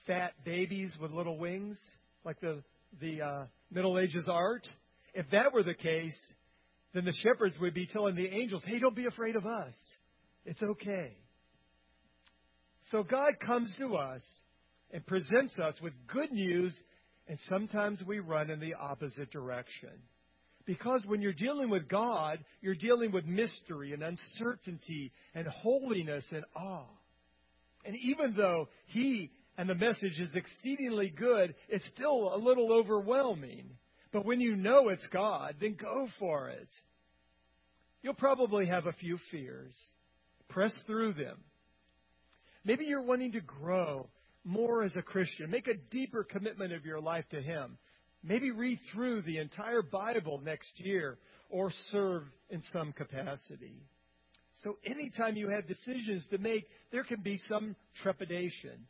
fat 0.08 0.34
babies 0.44 0.92
with 1.02 1.12
little 1.12 1.38
wings, 1.38 1.78
like 2.24 2.40
the 2.40 2.64
the 3.00 3.22
uh, 3.22 3.46
Middle 3.72 4.00
Ages 4.00 4.28
art. 4.30 4.68
If 5.14 5.30
that 5.32 5.54
were 5.54 5.64
the 5.64 5.74
case, 5.74 6.18
then 6.94 7.06
the 7.06 7.14
shepherds 7.14 7.58
would 7.60 7.74
be 7.74 7.88
telling 7.88 8.16
the 8.16 8.28
angels, 8.28 8.64
"Hey, 8.66 8.80
don't 8.80 8.96
be 8.96 9.06
afraid 9.06 9.36
of 9.36 9.46
us. 9.46 9.74
It's 10.46 10.62
okay." 10.62 11.16
So 12.92 13.04
God 13.04 13.40
comes 13.40 13.74
to 13.78 13.96
us 13.96 14.22
and 14.92 15.06
presents 15.06 15.58
us 15.60 15.76
with 15.82 15.94
good 16.08 16.32
news, 16.32 16.74
and 17.28 17.40
sometimes 17.50 18.04
we 18.06 18.20
run 18.20 18.50
in 18.50 18.60
the 18.60 18.74
opposite 18.74 19.32
direction. 19.32 19.92
Because 20.66 21.04
when 21.06 21.22
you're 21.22 21.34
dealing 21.34 21.70
with 21.70 21.88
God, 21.88 22.40
you're 22.62 22.76
dealing 22.76 23.12
with 23.12 23.26
mystery 23.26 23.94
and 23.94 24.04
uncertainty 24.04 25.12
and 25.34 25.48
holiness 25.48 26.26
and 26.32 26.44
awe. 26.56 26.86
And 27.86 27.96
even 27.96 28.36
though 28.36 28.68
He 28.88 29.32
and 29.62 29.70
the 29.70 29.76
message 29.76 30.18
is 30.18 30.34
exceedingly 30.34 31.14
good, 31.16 31.54
it's 31.70 31.88
still 31.90 32.34
a 32.34 32.36
little 32.36 32.74
overwhelming. 32.74 33.70
But 34.12 34.26
when 34.26 34.42
you 34.42 34.56
know 34.56 34.90
it's 34.90 35.06
God, 35.14 35.58
then 35.62 35.78
go 35.80 36.08
for 36.18 36.50
it. 36.50 36.68
You'll 38.02 38.16
probably 38.16 38.66
have 38.66 38.88
a 38.88 38.94
few 38.94 39.20
fears. 39.30 39.72
Press 40.50 40.74
through 40.88 41.14
them. 41.14 41.38
Maybe 42.66 42.86
you're 42.86 43.04
wanting 43.04 43.34
to 43.34 43.42
grow 43.42 44.08
more 44.44 44.82
as 44.82 44.96
a 44.96 45.04
Christian. 45.04 45.52
Make 45.52 45.68
a 45.68 45.76
deeper 45.92 46.24
commitment 46.24 46.74
of 46.74 46.84
your 46.84 47.00
life 47.00 47.26
to 47.30 47.40
Him. 47.40 47.78
Maybe 48.24 48.50
read 48.50 48.80
through 48.92 49.22
the 49.22 49.38
entire 49.38 49.84
Bible 49.84 50.42
next 50.44 50.72
year 50.78 51.20
or 51.52 51.72
serve 51.92 52.24
in 52.50 52.64
some 52.74 52.94
capacity. 52.94 53.84
So, 54.64 54.80
anytime 54.84 55.36
you 55.36 55.50
have 55.50 55.68
decisions 55.68 56.26
to 56.32 56.40
make, 56.40 56.68
there 56.92 57.04
can 57.04 57.22
be 57.22 57.40
some 57.48 57.76
trepidation. 58.02 58.88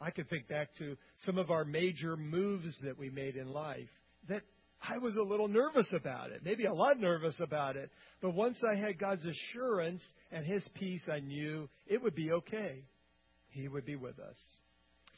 I 0.00 0.10
can 0.10 0.24
think 0.24 0.48
back 0.48 0.74
to 0.78 0.96
some 1.24 1.36
of 1.36 1.50
our 1.50 1.64
major 1.64 2.16
moves 2.16 2.74
that 2.84 2.98
we 2.98 3.10
made 3.10 3.36
in 3.36 3.52
life 3.52 3.88
that 4.28 4.42
I 4.88 4.96
was 4.98 5.16
a 5.16 5.22
little 5.22 5.48
nervous 5.48 5.88
about 5.92 6.30
it, 6.30 6.40
maybe 6.42 6.64
a 6.64 6.72
lot 6.72 6.98
nervous 6.98 7.38
about 7.38 7.76
it. 7.76 7.90
But 8.22 8.34
once 8.34 8.56
I 8.64 8.78
had 8.78 8.98
God's 8.98 9.26
assurance 9.26 10.02
and 10.32 10.46
His 10.46 10.64
peace, 10.74 11.02
I 11.12 11.20
knew 11.20 11.68
it 11.86 12.02
would 12.02 12.14
be 12.14 12.32
okay. 12.32 12.84
He 13.48 13.68
would 13.68 13.84
be 13.84 13.96
with 13.96 14.18
us. 14.18 14.36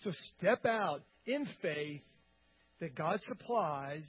So 0.02 0.10
step 0.36 0.66
out 0.66 1.02
in 1.26 1.46
faith 1.60 2.02
that 2.80 2.96
God 2.96 3.20
supplies, 3.28 4.04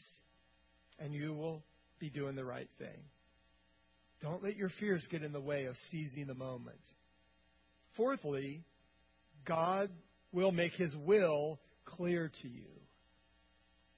and 0.97 1.13
you 1.13 1.33
will 1.33 1.61
be 1.99 2.09
doing 2.09 2.35
the 2.35 2.45
right 2.45 2.69
thing. 2.79 3.03
Don't 4.21 4.43
let 4.43 4.55
your 4.55 4.71
fears 4.79 5.05
get 5.11 5.21
in 5.21 5.33
the 5.33 5.41
way 5.41 5.65
of 5.65 5.75
seizing 5.91 6.25
the 6.25 6.33
moment. 6.33 6.79
Fourthly, 7.95 8.63
God 9.45 9.91
will 10.33 10.51
make 10.51 10.73
His 10.73 10.95
will 10.95 11.59
clear 11.85 12.31
to 12.41 12.47
you. 12.47 12.65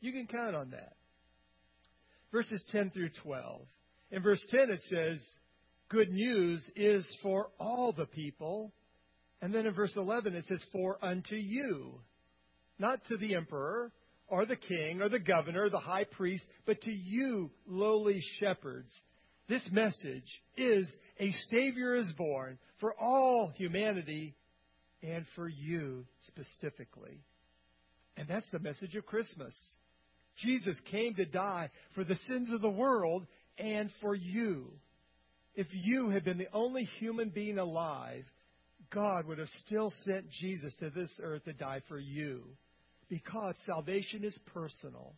You 0.01 0.11
can 0.11 0.27
count 0.27 0.55
on 0.55 0.71
that 0.71 0.95
verses 2.35 2.61
10 2.73 2.91
through 2.91 3.09
12. 3.23 3.61
In 4.11 4.21
verse 4.21 4.45
10, 4.51 4.69
it 4.69 4.81
says, 4.89 5.25
Good 5.87 6.09
news 6.09 6.61
is 6.75 7.07
for 7.23 7.47
all 7.57 7.93
the 7.93 8.07
people. 8.07 8.73
And 9.41 9.55
then 9.55 9.65
in 9.65 9.73
verse 9.73 9.93
11, 9.95 10.35
it 10.35 10.43
says, 10.45 10.61
For 10.73 10.97
unto 11.01 11.35
you, 11.35 12.01
not 12.77 12.99
to 13.07 13.15
the 13.15 13.35
emperor 13.35 13.93
or 14.27 14.45
the 14.45 14.57
king 14.57 15.01
or 15.01 15.07
the 15.07 15.19
governor 15.19 15.63
or 15.63 15.69
the 15.69 15.79
high 15.79 16.03
priest, 16.03 16.43
but 16.65 16.81
to 16.81 16.91
you, 16.91 17.51
lowly 17.65 18.21
shepherds. 18.41 18.91
This 19.47 19.65
message 19.71 20.27
is 20.57 20.91
a 21.21 21.31
Savior 21.51 21.95
is 21.95 22.11
born 22.17 22.57
for 22.81 22.93
all 22.99 23.53
humanity 23.55 24.35
and 25.05 25.25
for 25.35 25.47
you 25.47 26.05
specifically. 26.27 27.19
And 28.17 28.27
that's 28.27 28.49
the 28.51 28.59
message 28.59 28.95
of 28.95 29.05
Christmas. 29.05 29.53
Jesus 30.37 30.77
came 30.91 31.15
to 31.15 31.25
die 31.25 31.69
for 31.93 32.03
the 32.03 32.17
sins 32.27 32.51
of 32.51 32.61
the 32.61 32.69
world 32.69 33.25
and 33.57 33.89
for 34.01 34.15
you. 34.15 34.71
If 35.53 35.67
you 35.71 36.09
had 36.09 36.25
been 36.25 36.37
the 36.37 36.51
only 36.53 36.83
human 36.99 37.29
being 37.29 37.57
alive, 37.57 38.25
God 38.93 39.25
would 39.27 39.37
have 39.37 39.49
still 39.65 39.93
sent 40.03 40.29
Jesus 40.29 40.73
to 40.79 40.89
this 40.89 41.11
earth 41.21 41.45
to 41.45 41.53
die 41.53 41.81
for 41.87 41.99
you 41.99 42.43
because 43.09 43.55
salvation 43.65 44.23
is 44.23 44.37
personal. 44.53 45.13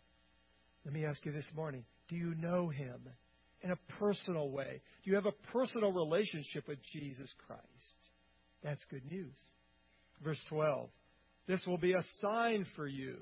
Let 0.85 0.93
me 0.93 1.05
ask 1.05 1.25
you 1.25 1.31
this 1.31 1.49
morning 1.55 1.83
do 2.09 2.15
you 2.15 2.35
know 2.35 2.69
him 2.69 3.01
in 3.61 3.71
a 3.71 3.75
personal 3.99 4.49
way? 4.49 4.81
Do 5.03 5.09
you 5.09 5.15
have 5.15 5.25
a 5.25 5.51
personal 5.51 5.91
relationship 5.91 6.67
with 6.67 6.79
Jesus 6.93 7.29
Christ? 7.45 7.61
That's 8.63 8.83
good 8.89 9.03
news. 9.11 9.35
Verse 10.23 10.39
12 10.49 10.89
This 11.47 11.61
will 11.65 11.77
be 11.77 11.93
a 11.93 12.03
sign 12.21 12.65
for 12.75 12.87
you. 12.87 13.17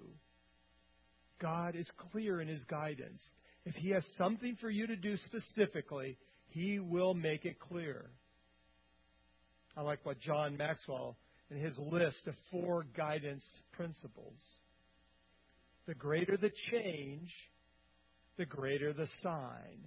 God 1.41 1.75
is 1.75 1.89
clear 2.11 2.41
in 2.41 2.47
his 2.47 2.63
guidance. 2.65 3.21
If 3.65 3.75
he 3.75 3.89
has 3.89 4.05
something 4.17 4.57
for 4.61 4.69
you 4.69 4.87
to 4.87 4.95
do 4.95 5.17
specifically, 5.17 6.17
he 6.47 6.79
will 6.79 7.13
make 7.13 7.45
it 7.45 7.59
clear. 7.59 8.09
I 9.75 9.81
like 9.81 10.05
what 10.05 10.19
John 10.19 10.55
Maxwell 10.55 11.17
in 11.51 11.57
his 11.57 11.77
list 11.77 12.27
of 12.27 12.35
four 12.51 12.85
guidance 12.95 13.43
principles. 13.73 14.39
The 15.87 15.93
greater 15.93 16.37
the 16.37 16.51
change, 16.71 17.29
the 18.37 18.45
greater 18.45 18.93
the 18.93 19.07
sign. 19.21 19.79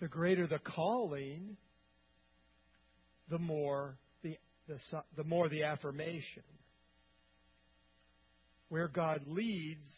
The 0.00 0.08
greater 0.08 0.46
the 0.46 0.58
calling, 0.58 1.56
the 3.30 3.38
more 3.38 3.96
the, 4.72 5.02
the, 5.16 5.24
more 5.24 5.48
the 5.48 5.64
affirmation. 5.64 6.42
Where 8.68 8.88
God 8.88 9.22
leads, 9.26 9.88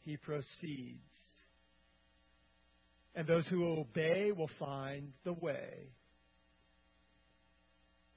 he 0.00 0.16
proceeds. 0.16 0.98
And 3.14 3.26
those 3.26 3.46
who 3.48 3.66
obey 3.66 4.32
will 4.32 4.50
find 4.58 5.12
the 5.24 5.32
way. 5.32 5.88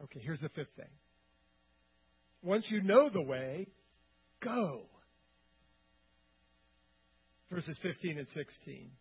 Okay, 0.04 0.20
here's 0.22 0.42
the 0.42 0.50
fifth 0.50 0.76
thing. 0.76 0.86
Once 2.44 2.66
you 2.70 2.82
know 2.82 3.10
the 3.10 3.22
way, 3.22 3.68
go. 4.44 4.82
Verses 7.52 7.78
15 7.82 8.18
and 8.18 8.28
16. 8.28 8.92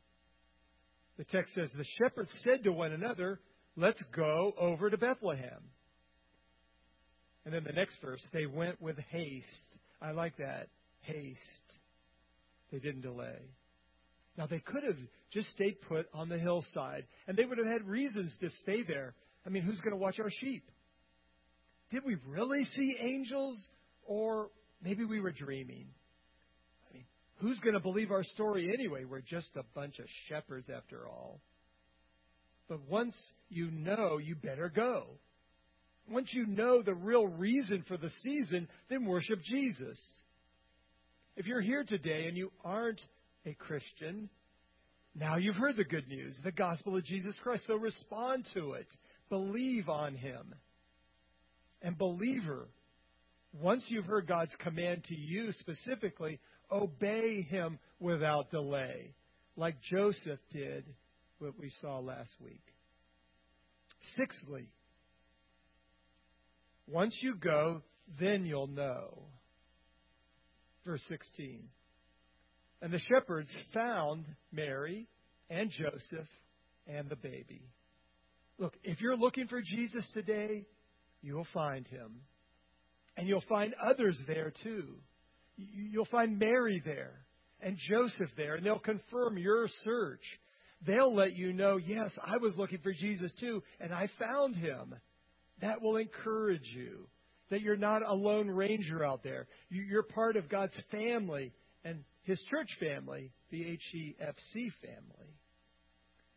The 1.19 1.25
text 1.25 1.55
says, 1.55 1.71
The 1.77 1.85
shepherds 1.99 2.31
said 2.45 2.65
to 2.65 2.73
one 2.73 2.93
another, 2.93 3.41
Let's 3.77 4.03
go 4.15 4.53
over 4.59 4.91
to 4.91 4.99
Bethlehem. 4.99 5.61
And 7.45 7.55
then 7.55 7.65
the 7.65 7.73
next 7.73 7.97
verse, 8.03 8.23
they 8.33 8.47
went 8.47 8.81
with 8.81 8.99
haste 9.11 9.79
I 10.01 10.13
like 10.13 10.37
that. 10.39 10.69
Haste. 11.03 11.39
They 12.73 12.79
didn't 12.79 13.03
delay. 13.03 13.39
Now, 14.39 14.47
they 14.47 14.61
could 14.61 14.85
have 14.85 14.97
just 15.33 15.51
stayed 15.51 15.81
put 15.83 16.07
on 16.15 16.29
the 16.29 16.39
hillside, 16.39 17.05
and 17.27 17.37
they 17.37 17.45
would 17.45 17.59
have 17.59 17.67
had 17.67 17.87
reasons 17.87 18.33
to 18.41 18.51
stay 18.63 18.83
there. 18.83 19.15
I 19.45 19.51
mean, 19.51 19.63
who's 19.63 19.81
going 19.81 19.93
to 19.93 19.99
watch 19.99 20.19
our 20.21 20.31
sheep? 20.31 20.65
Did 21.91 22.05
we 22.05 22.17
really 22.27 22.65
see 22.77 22.97
angels, 23.01 23.57
or 24.07 24.51
maybe 24.83 25.05
we 25.05 25.21
were 25.21 25.33
dreaming? 25.33 25.89
I 26.89 26.95
mean, 26.95 27.05
who's 27.39 27.59
going 27.59 27.75
to 27.75 27.81
believe 27.81 28.11
our 28.11 28.25
story 28.25 28.73
anyway? 28.73 29.05
We're 29.05 29.21
just 29.21 29.51
a 29.57 29.65
bunch 29.75 29.99
of 29.99 30.07
shepherds 30.29 30.69
after 30.75 31.07
all. 31.07 31.41
But 32.69 32.89
once 32.89 33.17
you 33.49 33.71
know, 33.71 34.19
you 34.19 34.37
better 34.37 34.69
go. 34.69 35.07
Once 36.09 36.31
you 36.33 36.47
know 36.47 36.83
the 36.83 36.95
real 36.95 37.27
reason 37.27 37.85
for 37.87 37.97
the 37.97 38.11
season, 38.23 38.69
then 38.89 39.05
worship 39.05 39.41
Jesus. 39.43 39.99
If 41.37 41.47
you're 41.47 41.61
here 41.61 41.85
today 41.85 42.27
and 42.27 42.37
you 42.37 42.51
aren't 42.65 43.01
a 43.47 43.55
Christian. 43.55 44.29
Now 45.15 45.37
you've 45.37 45.57
heard 45.57 45.77
the 45.77 45.85
good 45.85 46.09
news, 46.09 46.37
the 46.45 46.53
gospel 46.53 46.97
of 46.97 47.05
Jesus 47.05 47.35
Christ. 47.43 47.65
So 47.67 47.77
respond 47.77 48.49
to 48.55 48.73
it. 48.73 48.87
Believe 49.29 49.89
on 49.89 50.15
him. 50.15 50.55
And 51.83 51.97
believer, 51.97 52.69
once 53.53 53.85
you've 53.89 54.05
heard 54.05 54.27
God's 54.27 54.55
command 54.59 55.05
to 55.05 55.15
you 55.15 55.53
specifically, 55.53 56.39
obey 56.71 57.43
him 57.43 57.79
without 57.99 58.51
delay, 58.51 59.15
like 59.57 59.81
Joseph 59.83 60.39
did, 60.53 60.85
what 61.39 61.59
we 61.59 61.71
saw 61.81 61.99
last 61.99 62.31
week. 62.43 62.63
Sixthly, 64.17 64.69
once 66.91 67.17
you 67.21 67.35
go, 67.35 67.83
then 68.19 68.45
you'll 68.45 68.67
know. 68.67 69.25
Verse 70.85 71.03
16. 71.09 71.69
And 72.83 72.93
the 72.93 72.99
shepherds 72.99 73.51
found 73.75 74.25
Mary 74.53 75.07
and 75.49 75.71
Joseph 75.71 76.29
and 76.87 77.09
the 77.09 77.17
baby. 77.17 77.63
Look, 78.59 78.75
if 78.83 79.01
you're 79.01 79.17
looking 79.17 79.47
for 79.47 79.63
Jesus 79.63 80.09
today, 80.13 80.67
you 81.23 81.35
will 81.35 81.47
find 81.53 81.87
him. 81.87 82.21
And 83.17 83.29
you'll 83.29 83.45
find 83.49 83.75
others 83.85 84.19
there 84.27 84.53
too. 84.63 84.97
You'll 85.57 86.07
find 86.07 86.39
Mary 86.39 86.83
there 86.85 87.25
and 87.61 87.77
Joseph 87.77 88.31
there, 88.37 88.55
and 88.55 88.65
they'll 88.65 88.79
confirm 88.79 89.37
your 89.37 89.67
search. 89.85 90.23
They'll 90.87 91.15
let 91.15 91.37
you 91.37 91.53
know, 91.53 91.77
yes, 91.77 92.11
I 92.25 92.39
was 92.39 92.57
looking 92.57 92.79
for 92.79 92.93
Jesus 92.93 93.33
too, 93.39 93.63
and 93.79 93.93
I 93.93 94.09
found 94.19 94.57
him. 94.57 94.95
That 95.61 95.83
will 95.83 95.97
encourage 95.97 96.69
you 96.75 97.07
that 97.51 97.61
you're 97.61 97.77
not 97.77 98.03
a 98.07 98.15
lone 98.15 98.49
ranger 98.49 99.05
out 99.05 99.23
there. 99.23 99.47
You're 99.69 100.03
part 100.03 100.37
of 100.37 100.49
God's 100.49 100.77
family 100.91 101.53
and 101.85 102.05
his 102.23 102.41
church 102.51 102.69
family, 102.79 103.33
the 103.51 103.59
HEFC 103.63 104.71
family. 104.81 105.35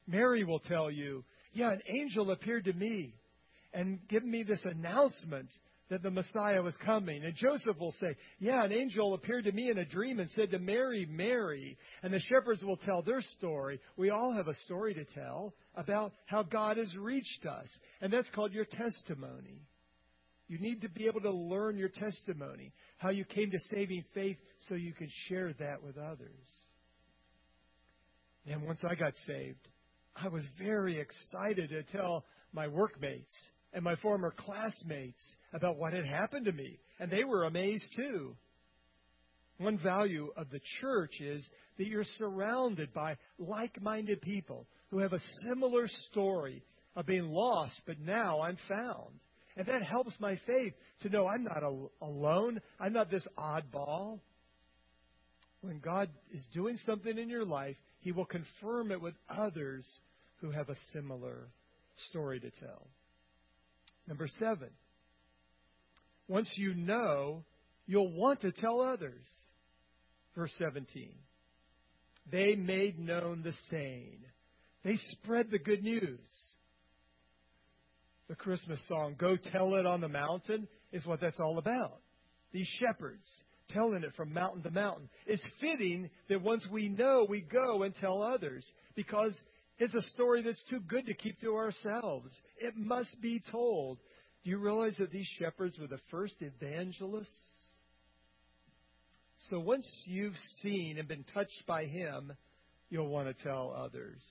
Mary 0.07 0.43
will 0.43 0.59
tell 0.59 0.91
you, 0.91 1.23
yeah, 1.53 1.71
an 1.71 1.81
angel 1.87 2.31
appeared 2.31 2.65
to 2.65 2.73
me 2.73 3.13
and 3.73 3.99
given 4.09 4.29
me 4.29 4.43
this 4.43 4.59
announcement 4.63 5.49
that 5.93 6.01
the 6.01 6.09
Messiah 6.09 6.63
was 6.63 6.75
coming. 6.83 7.23
And 7.23 7.35
Joseph 7.35 7.77
will 7.79 7.93
say, 7.99 8.15
Yeah, 8.39 8.65
an 8.65 8.73
angel 8.73 9.13
appeared 9.13 9.43
to 9.43 9.51
me 9.51 9.69
in 9.69 9.77
a 9.77 9.85
dream 9.85 10.19
and 10.19 10.27
said 10.31 10.49
to 10.49 10.57
Mary, 10.57 11.05
Mary. 11.07 11.77
And 12.01 12.11
the 12.11 12.19
shepherds 12.19 12.63
will 12.63 12.77
tell 12.77 13.03
their 13.03 13.21
story. 13.37 13.79
We 13.95 14.09
all 14.09 14.33
have 14.33 14.47
a 14.47 14.55
story 14.65 14.95
to 14.95 15.05
tell 15.05 15.53
about 15.75 16.13
how 16.25 16.41
God 16.41 16.77
has 16.77 16.91
reached 16.97 17.45
us. 17.45 17.67
And 18.01 18.11
that's 18.11 18.29
called 18.31 18.53
your 18.53 18.65
testimony. 18.65 19.61
You 20.47 20.57
need 20.57 20.81
to 20.81 20.89
be 20.89 21.05
able 21.05 21.21
to 21.21 21.31
learn 21.31 21.77
your 21.77 21.89
testimony, 21.89 22.73
how 22.97 23.11
you 23.11 23.23
came 23.23 23.51
to 23.51 23.59
saving 23.69 24.03
faith 24.15 24.37
so 24.67 24.73
you 24.73 24.93
can 24.93 25.09
share 25.29 25.53
that 25.59 25.83
with 25.83 25.99
others. 25.99 26.47
And 28.47 28.63
once 28.63 28.79
I 28.83 28.95
got 28.95 29.13
saved, 29.27 29.67
I 30.15 30.29
was 30.29 30.43
very 30.57 30.99
excited 30.99 31.69
to 31.69 31.83
tell 31.83 32.25
my 32.51 32.67
workmates 32.67 33.35
and 33.73 33.83
my 33.83 33.95
former 33.97 34.33
classmates 34.35 35.23
about 35.53 35.77
what 35.77 35.93
had 35.93 36.05
happened 36.05 36.45
to 36.45 36.51
me, 36.51 36.79
and 36.99 37.11
they 37.11 37.23
were 37.23 37.45
amazed 37.45 37.85
too. 37.95 38.35
One 39.57 39.77
value 39.77 40.31
of 40.35 40.49
the 40.49 40.61
church 40.81 41.19
is 41.21 41.43
that 41.77 41.87
you're 41.87 42.05
surrounded 42.17 42.93
by 42.93 43.17
like 43.37 43.81
minded 43.81 44.21
people 44.21 44.67
who 44.89 44.99
have 44.99 45.13
a 45.13 45.21
similar 45.47 45.87
story 46.11 46.63
of 46.95 47.05
being 47.05 47.29
lost, 47.29 47.79
but 47.85 47.99
now 47.99 48.41
I'm 48.41 48.57
found. 48.67 49.19
And 49.55 49.67
that 49.67 49.83
helps 49.83 50.15
my 50.19 50.39
faith 50.47 50.73
to 51.01 51.09
know 51.09 51.27
I'm 51.27 51.43
not 51.43 51.63
alone. 52.01 52.59
I'm 52.79 52.93
not 52.93 53.11
this 53.11 53.25
oddball. 53.37 54.19
When 55.61 55.79
God 55.79 56.09
is 56.33 56.43
doing 56.53 56.77
something 56.85 57.17
in 57.17 57.29
your 57.29 57.45
life, 57.45 57.75
He 57.99 58.11
will 58.11 58.25
confirm 58.25 58.91
it 58.91 58.99
with 58.99 59.13
others 59.29 59.85
who 60.41 60.51
have 60.51 60.69
a 60.69 60.75
similar 60.91 61.47
story 62.09 62.39
to 62.39 62.49
tell. 62.49 62.87
Number 64.07 64.27
seven, 64.39 64.69
once 66.27 66.49
you 66.55 66.73
know, 66.73 67.43
you'll 67.85 68.11
want 68.11 68.41
to 68.41 68.51
tell 68.51 68.81
others. 68.81 69.25
Verse 70.35 70.51
17. 70.57 71.09
They 72.31 72.55
made 72.55 72.99
known 72.99 73.43
the 73.43 73.53
saying. 73.69 74.19
They 74.83 74.95
spread 75.11 75.51
the 75.51 75.59
good 75.59 75.83
news. 75.83 76.19
The 78.29 78.35
Christmas 78.35 78.79
song, 78.87 79.15
Go 79.17 79.35
Tell 79.35 79.75
It 79.75 79.85
on 79.85 80.01
the 80.01 80.09
Mountain, 80.09 80.67
is 80.91 81.05
what 81.05 81.21
that's 81.21 81.39
all 81.39 81.57
about. 81.57 81.99
These 82.51 82.67
shepherds 82.79 83.29
telling 83.69 84.03
it 84.03 84.15
from 84.15 84.33
mountain 84.33 84.63
to 84.63 84.71
mountain. 84.71 85.09
It's 85.25 85.45
fitting 85.59 86.09
that 86.29 86.41
once 86.41 86.65
we 86.71 86.89
know, 86.89 87.25
we 87.27 87.41
go 87.41 87.83
and 87.83 87.93
tell 87.95 88.21
others 88.21 88.65
because 88.95 89.37
it's 89.77 89.93
a 89.93 90.01
story 90.11 90.43
that's 90.43 90.63
too 90.69 90.79
good 90.79 91.07
to 91.07 91.13
keep 91.13 91.41
to 91.41 91.55
ourselves. 91.55 92.29
It 92.57 92.75
must 92.75 93.19
be 93.21 93.41
told. 93.51 93.97
Do 94.43 94.49
you 94.49 94.57
realize 94.57 94.95
that 94.99 95.11
these 95.11 95.27
shepherds 95.39 95.79
were 95.79 95.87
the 95.87 95.99
first 96.11 96.35
evangelists? 96.41 97.29
So 99.49 99.59
once 99.59 99.87
you've 100.05 100.37
seen 100.61 100.97
and 100.97 101.07
been 101.07 101.25
touched 101.33 101.63
by 101.67 101.85
him, 101.85 102.33
you'll 102.89 103.09
want 103.09 103.35
to 103.35 103.43
tell 103.43 103.75
others. 103.77 104.21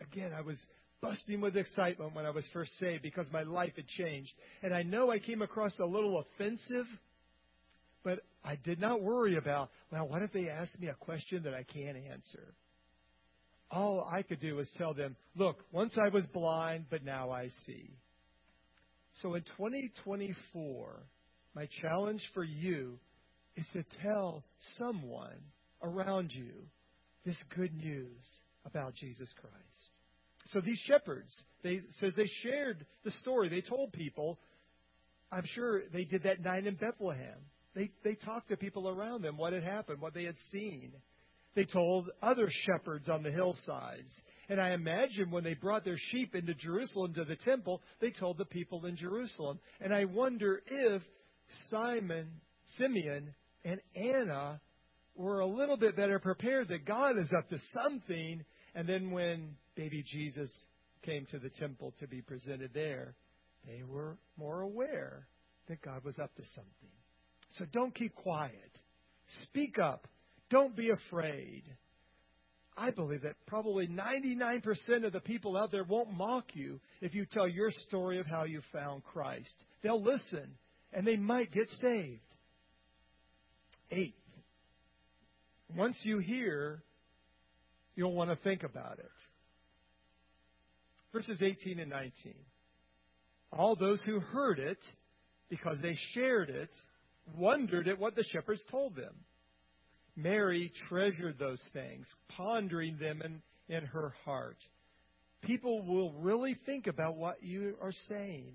Again, 0.00 0.32
I 0.36 0.40
was 0.40 0.58
busting 1.00 1.40
with 1.40 1.56
excitement 1.56 2.14
when 2.14 2.26
I 2.26 2.30
was 2.30 2.44
first 2.52 2.72
saved 2.78 3.02
because 3.02 3.26
my 3.32 3.42
life 3.42 3.72
had 3.76 3.86
changed. 3.86 4.32
And 4.62 4.74
I 4.74 4.82
know 4.82 5.10
I 5.10 5.18
came 5.18 5.42
across 5.42 5.78
a 5.78 5.84
little 5.84 6.18
offensive, 6.20 6.86
but 8.04 8.20
I 8.44 8.56
did 8.56 8.80
not 8.80 9.02
worry 9.02 9.36
about, 9.36 9.70
well, 9.90 10.08
what 10.08 10.22
if 10.22 10.32
they 10.32 10.48
ask 10.48 10.78
me 10.80 10.88
a 10.88 10.94
question 10.94 11.44
that 11.44 11.54
I 11.54 11.62
can't 11.62 11.96
answer? 11.96 12.54
All 13.72 14.06
I 14.08 14.22
could 14.22 14.40
do 14.40 14.56
was 14.56 14.70
tell 14.76 14.92
them, 14.92 15.16
look, 15.34 15.64
once 15.72 15.96
I 15.98 16.10
was 16.10 16.26
blind, 16.26 16.86
but 16.90 17.04
now 17.04 17.30
I 17.30 17.48
see. 17.66 17.90
So 19.22 19.34
in 19.34 19.42
2024, 19.56 21.02
my 21.54 21.68
challenge 21.80 22.22
for 22.34 22.44
you 22.44 22.98
is 23.56 23.66
to 23.72 23.84
tell 24.02 24.44
someone 24.78 25.38
around 25.82 26.32
you 26.32 26.52
this 27.24 27.36
good 27.56 27.74
news 27.74 28.24
about 28.66 28.94
Jesus 28.94 29.28
Christ. 29.40 29.56
So 30.52 30.60
these 30.60 30.80
shepherds, 30.86 31.32
they 31.62 31.80
says 32.00 32.12
they 32.16 32.30
shared 32.42 32.84
the 33.04 33.10
story. 33.22 33.48
They 33.48 33.62
told 33.62 33.92
people. 33.92 34.38
I'm 35.30 35.46
sure 35.54 35.82
they 35.92 36.04
did 36.04 36.24
that 36.24 36.42
night 36.42 36.66
in 36.66 36.74
Bethlehem. 36.74 37.38
They 37.74 37.90
they 38.04 38.14
talked 38.14 38.48
to 38.48 38.56
people 38.56 38.88
around 38.88 39.22
them 39.22 39.38
what 39.38 39.54
had 39.54 39.62
happened, 39.62 40.00
what 40.00 40.12
they 40.12 40.24
had 40.24 40.36
seen. 40.50 40.92
They 41.54 41.64
told 41.64 42.10
other 42.22 42.48
shepherds 42.50 43.08
on 43.08 43.22
the 43.22 43.30
hillsides. 43.30 44.10
And 44.48 44.60
I 44.60 44.70
imagine 44.72 45.30
when 45.30 45.44
they 45.44 45.54
brought 45.54 45.84
their 45.84 45.98
sheep 46.10 46.34
into 46.34 46.54
Jerusalem 46.54 47.14
to 47.14 47.24
the 47.24 47.36
temple, 47.36 47.82
they 48.00 48.10
told 48.10 48.38
the 48.38 48.44
people 48.44 48.86
in 48.86 48.96
Jerusalem. 48.96 49.58
And 49.80 49.94
I 49.94 50.06
wonder 50.06 50.62
if 50.66 51.02
Simon, 51.70 52.28
Simeon, 52.78 53.34
and 53.64 53.80
Anna 53.94 54.60
were 55.14 55.40
a 55.40 55.46
little 55.46 55.76
bit 55.76 55.96
better 55.96 56.18
prepared 56.18 56.68
that 56.68 56.84
God 56.86 57.18
is 57.18 57.28
up 57.36 57.48
to 57.50 57.58
something. 57.72 58.44
And 58.74 58.88
then 58.88 59.10
when 59.10 59.56
baby 59.74 60.02
Jesus 60.06 60.50
came 61.02 61.26
to 61.26 61.38
the 61.38 61.50
temple 61.50 61.94
to 62.00 62.06
be 62.06 62.22
presented 62.22 62.70
there, 62.72 63.14
they 63.66 63.82
were 63.86 64.16
more 64.36 64.62
aware 64.62 65.26
that 65.68 65.82
God 65.82 66.02
was 66.04 66.18
up 66.18 66.34
to 66.36 66.42
something. 66.54 66.90
So 67.58 67.66
don't 67.72 67.94
keep 67.94 68.14
quiet. 68.14 68.80
Speak 69.44 69.78
up. 69.78 70.08
Don't 70.52 70.76
be 70.76 70.90
afraid. 70.90 71.62
I 72.76 72.90
believe 72.90 73.22
that 73.22 73.36
probably 73.46 73.88
99% 73.88 74.62
of 75.04 75.12
the 75.12 75.20
people 75.20 75.56
out 75.56 75.72
there 75.72 75.82
won't 75.82 76.12
mock 76.12 76.44
you 76.52 76.78
if 77.00 77.14
you 77.14 77.24
tell 77.24 77.48
your 77.48 77.70
story 77.88 78.18
of 78.18 78.26
how 78.26 78.44
you 78.44 78.60
found 78.70 79.02
Christ. 79.02 79.54
They'll 79.82 80.02
listen 80.02 80.50
and 80.92 81.06
they 81.06 81.16
might 81.16 81.52
get 81.52 81.68
saved. 81.80 82.20
Eighth, 83.90 84.14
once 85.74 85.96
you 86.02 86.18
hear, 86.18 86.82
you'll 87.94 88.14
want 88.14 88.28
to 88.28 88.36
think 88.36 88.62
about 88.62 88.98
it. 88.98 89.10
Verses 91.14 91.40
18 91.42 91.78
and 91.78 91.90
19. 91.90 92.34
All 93.52 93.74
those 93.74 94.02
who 94.02 94.20
heard 94.20 94.58
it, 94.58 94.78
because 95.48 95.76
they 95.80 95.96
shared 96.12 96.50
it, 96.50 96.70
wondered 97.36 97.88
at 97.88 97.98
what 97.98 98.16
the 98.16 98.24
shepherds 98.24 98.62
told 98.70 98.96
them. 98.96 99.14
Mary 100.16 100.72
treasured 100.88 101.38
those 101.38 101.62
things, 101.72 102.06
pondering 102.36 102.98
them 102.98 103.22
in, 103.22 103.42
in 103.74 103.84
her 103.86 104.14
heart. 104.24 104.58
People 105.42 105.82
will 105.82 106.12
really 106.12 106.56
think 106.66 106.86
about 106.86 107.16
what 107.16 107.42
you 107.42 107.74
are 107.80 107.92
saying. 108.08 108.54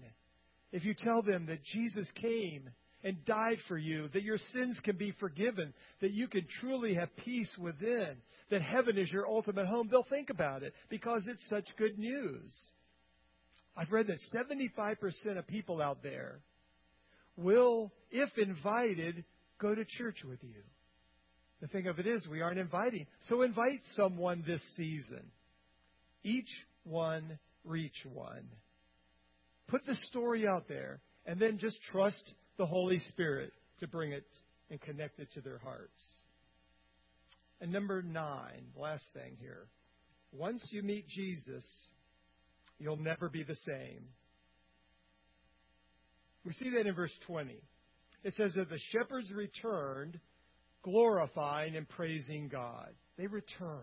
If 0.71 0.85
you 0.85 0.93
tell 0.93 1.21
them 1.21 1.47
that 1.47 1.63
Jesus 1.63 2.07
came 2.15 2.69
and 3.03 3.23
died 3.25 3.57
for 3.67 3.77
you, 3.77 4.09
that 4.13 4.23
your 4.23 4.37
sins 4.53 4.79
can 4.83 4.97
be 4.97 5.13
forgiven, 5.19 5.73
that 6.01 6.11
you 6.11 6.27
can 6.27 6.45
truly 6.59 6.93
have 6.95 7.15
peace 7.17 7.49
within, 7.59 8.17
that 8.49 8.61
heaven 8.61 8.97
is 8.97 9.11
your 9.11 9.27
ultimate 9.27 9.67
home, 9.67 9.87
they'll 9.89 10.03
think 10.03 10.29
about 10.29 10.63
it 10.63 10.73
because 10.89 11.25
it's 11.27 11.47
such 11.49 11.65
good 11.77 11.97
news. 11.97 12.51
I've 13.75 13.91
read 13.91 14.07
that 14.07 14.19
75% 14.33 15.37
of 15.37 15.47
people 15.47 15.81
out 15.81 16.01
there 16.01 16.39
will, 17.35 17.91
if 18.09 18.29
invited, 18.37 19.23
go 19.59 19.75
to 19.75 19.85
church 19.85 20.23
with 20.27 20.43
you. 20.43 20.63
The 21.61 21.67
thing 21.67 21.87
of 21.87 21.99
it 21.99 22.07
is, 22.07 22.27
we 22.27 22.41
aren't 22.41 22.59
inviting. 22.59 23.07
So 23.27 23.41
invite 23.41 23.81
someone 23.95 24.43
this 24.45 24.61
season. 24.75 25.31
Each 26.23 26.49
one, 26.83 27.39
reach 27.63 28.05
one. 28.13 28.47
Put 29.67 29.85
the 29.85 29.95
story 29.95 30.47
out 30.47 30.67
there, 30.67 31.01
and 31.25 31.39
then 31.39 31.57
just 31.57 31.77
trust 31.91 32.33
the 32.57 32.65
Holy 32.65 32.99
Spirit 33.09 33.51
to 33.79 33.87
bring 33.87 34.11
it 34.11 34.25
and 34.69 34.79
connect 34.81 35.19
it 35.19 35.29
to 35.33 35.41
their 35.41 35.57
hearts. 35.57 36.01
And 37.59 37.71
number 37.71 38.01
nine, 38.01 38.67
last 38.75 39.03
thing 39.13 39.35
here. 39.39 39.67
Once 40.31 40.63
you 40.69 40.83
meet 40.83 41.07
Jesus, 41.07 41.65
you'll 42.79 42.97
never 42.97 43.29
be 43.29 43.43
the 43.43 43.57
same. 43.65 44.03
We 46.45 46.53
see 46.53 46.69
that 46.71 46.85
in 46.85 46.93
verse 46.93 47.13
20. 47.25 47.55
It 48.23 48.33
says 48.35 48.53
that 48.55 48.69
the 48.69 48.79
shepherds 48.91 49.31
returned, 49.31 50.19
glorifying 50.83 51.75
and 51.75 51.87
praising 51.87 52.47
God. 52.47 52.89
They 53.17 53.27
returned. 53.27 53.81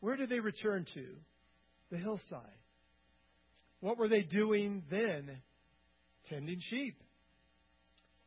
Where 0.00 0.16
did 0.16 0.28
they 0.28 0.40
return 0.40 0.86
to? 0.94 1.06
The 1.90 1.98
hillside. 1.98 2.40
What 3.80 3.98
were 3.98 4.08
they 4.08 4.22
doing 4.22 4.82
then? 4.90 5.30
Tending 6.28 6.60
sheep. 6.70 6.96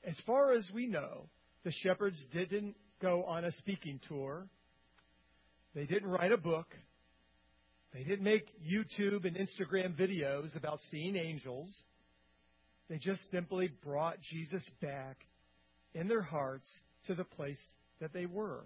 As 0.04 0.20
far 0.26 0.54
as 0.54 0.68
we 0.74 0.88
know, 0.88 1.30
the 1.64 1.72
shepherds 1.84 2.18
didn't 2.32 2.76
go 3.02 3.24
on 3.24 3.44
a 3.44 3.52
speaking 3.54 4.00
tour. 4.08 4.48
They 5.76 5.86
didn't 5.86 6.10
write 6.10 6.32
a 6.32 6.38
book. 6.38 6.68
They 7.94 8.04
didn't 8.04 8.24
make 8.24 8.48
YouTube 8.62 9.26
and 9.26 9.36
Instagram 9.36 9.96
videos 9.96 10.56
about 10.56 10.80
seeing 10.92 11.16
angels. 11.16 11.74
They 12.90 12.98
just 12.98 13.22
simply 13.32 13.70
brought 13.84 14.22
Jesus 14.22 14.64
back 14.82 15.18
in 15.94 16.08
their 16.08 16.22
hearts 16.22 16.70
to 17.08 17.16
the 17.16 17.24
place 17.24 17.60
that 18.00 18.14
they 18.14 18.26
were. 18.26 18.64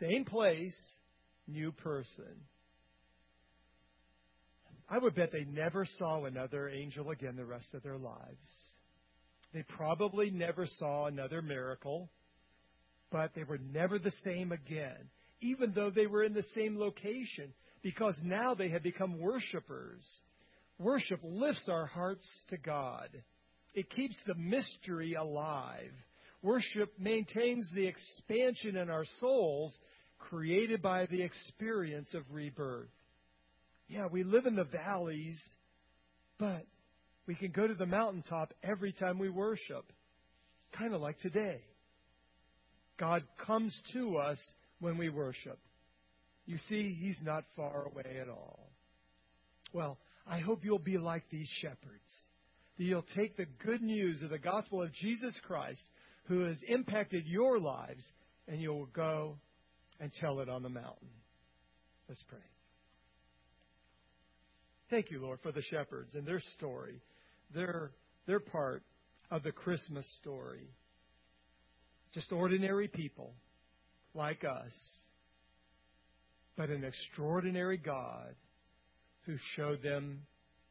Same 0.00 0.24
place, 0.24 0.76
new 1.46 1.72
person. 1.72 2.42
I 4.88 4.98
would 4.98 5.14
bet 5.14 5.32
they 5.32 5.44
never 5.44 5.86
saw 5.98 6.24
another 6.24 6.68
angel 6.68 7.10
again 7.10 7.36
the 7.36 7.44
rest 7.44 7.74
of 7.74 7.82
their 7.82 7.98
lives. 7.98 8.46
They 9.52 9.62
probably 9.62 10.30
never 10.30 10.66
saw 10.78 11.06
another 11.06 11.42
miracle, 11.42 12.08
but 13.10 13.32
they 13.34 13.44
were 13.44 13.58
never 13.58 13.98
the 13.98 14.12
same 14.24 14.52
again, 14.52 15.10
even 15.40 15.72
though 15.74 15.90
they 15.90 16.06
were 16.06 16.22
in 16.22 16.34
the 16.34 16.44
same 16.54 16.78
location, 16.78 17.52
because 17.82 18.16
now 18.22 18.54
they 18.54 18.68
had 18.68 18.82
become 18.82 19.18
worshipers. 19.18 20.02
Worship 20.78 21.20
lifts 21.22 21.68
our 21.68 21.86
hearts 21.86 22.26
to 22.50 22.56
God. 22.56 23.08
It 23.74 23.90
keeps 23.90 24.16
the 24.26 24.34
mystery 24.34 25.14
alive. 25.14 25.92
Worship 26.42 26.92
maintains 26.98 27.68
the 27.74 27.86
expansion 27.86 28.76
in 28.76 28.90
our 28.90 29.04
souls 29.20 29.76
created 30.18 30.82
by 30.82 31.06
the 31.06 31.22
experience 31.22 32.12
of 32.14 32.22
rebirth. 32.30 32.88
Yeah, 33.88 34.06
we 34.10 34.24
live 34.24 34.46
in 34.46 34.56
the 34.56 34.64
valleys, 34.64 35.40
but 36.38 36.66
we 37.26 37.34
can 37.34 37.50
go 37.50 37.66
to 37.66 37.74
the 37.74 37.86
mountaintop 37.86 38.52
every 38.62 38.92
time 38.92 39.18
we 39.18 39.28
worship, 39.28 39.84
kind 40.76 40.94
of 40.94 41.00
like 41.00 41.18
today. 41.18 41.60
God 42.98 43.24
comes 43.46 43.78
to 43.92 44.16
us 44.16 44.38
when 44.80 44.96
we 44.98 45.08
worship. 45.08 45.58
You 46.46 46.58
see, 46.68 46.96
He's 46.98 47.18
not 47.22 47.44
far 47.56 47.86
away 47.86 48.18
at 48.20 48.28
all. 48.28 48.70
Well, 49.72 49.98
I 50.26 50.38
hope 50.38 50.64
you'll 50.64 50.78
be 50.78 50.98
like 50.98 51.24
these 51.30 51.48
shepherds. 51.60 52.10
That 52.78 52.84
you'll 52.84 53.04
take 53.16 53.36
the 53.36 53.46
good 53.64 53.82
news 53.82 54.22
of 54.22 54.30
the 54.30 54.38
gospel 54.38 54.82
of 54.82 54.92
Jesus 54.92 55.34
Christ, 55.46 55.82
who 56.28 56.40
has 56.40 56.56
impacted 56.68 57.26
your 57.26 57.58
lives, 57.58 58.04
and 58.48 58.60
you'll 58.60 58.86
go 58.86 59.36
and 60.00 60.12
tell 60.20 60.40
it 60.40 60.48
on 60.48 60.62
the 60.62 60.68
mountain. 60.68 61.08
Let's 62.08 62.22
pray. 62.28 62.38
Thank 64.90 65.10
you, 65.10 65.20
Lord, 65.20 65.40
for 65.42 65.52
the 65.52 65.62
shepherds 65.62 66.14
and 66.14 66.26
their 66.26 66.40
story. 66.56 67.00
They're, 67.54 67.90
they're 68.26 68.40
part 68.40 68.82
of 69.30 69.42
the 69.42 69.52
Christmas 69.52 70.06
story. 70.20 70.68
Just 72.14 72.32
ordinary 72.32 72.88
people 72.88 73.32
like 74.14 74.44
us, 74.44 74.72
but 76.56 76.70
an 76.70 76.84
extraordinary 76.84 77.76
God 77.76 78.34
who 79.26 79.36
showed 79.56 79.82
them 79.82 80.22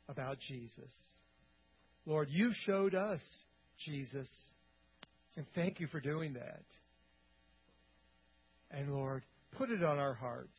about 0.08 0.39
Jesus. 0.48 0.91
Lord, 2.06 2.30
you 2.32 2.52
showed 2.65 2.96
us 2.96 3.22
Jesus, 3.86 4.30
and 5.38 5.45
thank 5.54 5.80
you 5.80 5.88
for 5.88 6.00
doing 6.00 6.34
that. 6.34 6.63
And 8.71 8.93
Lord, 8.93 9.24
put 9.58 9.69
it 9.69 9.84
on 9.84 9.98
our 9.98 10.13
hearts. 10.13 10.58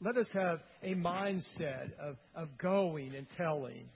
Let 0.00 0.16
us 0.16 0.26
have 0.32 0.60
a 0.82 0.94
mindset 0.94 1.92
of, 1.98 2.16
of 2.34 2.58
going 2.58 3.14
and 3.14 3.26
telling 3.36 3.88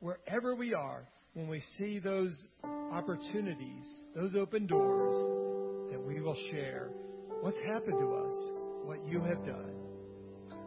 wherever 0.00 0.54
we 0.54 0.74
are 0.74 1.08
when 1.34 1.48
we 1.48 1.62
see 1.78 1.98
those 1.98 2.36
opportunities, 2.92 3.86
those 4.14 4.34
open 4.34 4.66
doors, 4.66 5.90
that 5.90 6.00
we 6.00 6.20
will 6.20 6.36
share 6.50 6.90
what's 7.40 7.58
happened 7.66 7.98
to 7.98 8.14
us, 8.14 8.34
what 8.84 8.98
you 9.06 9.20
have 9.20 9.44
done, 9.44 9.74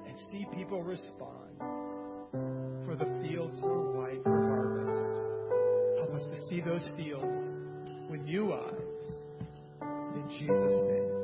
and 0.08 0.16
see 0.32 0.46
people 0.56 0.84
respond. 0.84 1.58
For 2.86 2.96
the 2.96 3.28
fields 3.28 3.58
are 3.64 3.92
white 3.92 4.24
for 4.24 4.30
harvest. 4.30 6.00
Help 6.00 6.14
us 6.16 6.28
to 6.30 6.50
see 6.50 6.62
those 6.62 6.88
fields 6.98 7.36
with 8.12 8.22
new 8.24 8.52
eyes. 8.52 9.88
In 10.16 10.30
Jesus' 10.30 10.76
name. 10.90 11.21